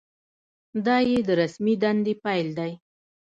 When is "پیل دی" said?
2.23-2.71